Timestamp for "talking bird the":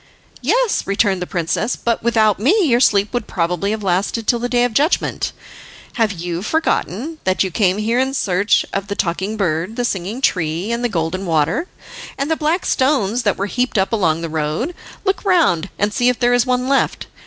8.95-9.85